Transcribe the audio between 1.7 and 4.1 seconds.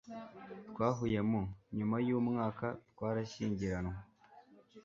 Nyuma yumwaka, twarashyingiranywe.